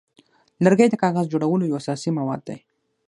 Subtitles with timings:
[0.63, 2.57] لرګی د کاغذ جوړولو یو اساسي مواد دی.